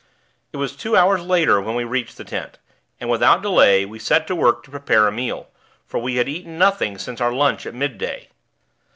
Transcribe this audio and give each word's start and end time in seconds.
It 0.51 0.57
was 0.57 0.75
two 0.75 0.97
hours 0.97 1.21
later 1.21 1.61
when 1.61 1.75
we 1.75 1.83
reached 1.83 2.17
the 2.17 2.23
tent; 2.23 2.57
and, 2.99 3.07
without 3.07 3.43
delay, 3.43 3.85
we 3.85 3.99
set 3.99 4.25
to 4.25 4.35
work 4.35 4.63
to 4.63 4.71
prepare 4.71 5.05
a 5.05 5.11
meal; 5.11 5.49
for 5.85 5.99
we 5.99 6.15
had 6.15 6.27
eaten 6.27 6.57
nothing 6.57 6.97
since 6.97 7.21
our 7.21 7.31
lunch 7.31 7.67
at 7.67 7.75
midday. 7.75 8.29